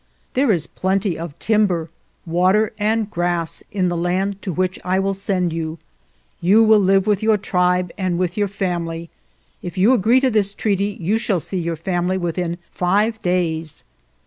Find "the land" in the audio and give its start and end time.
3.87-4.41